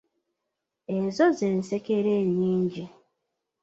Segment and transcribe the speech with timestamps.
[0.97, 2.85] Ezo z'ensekere enyingi.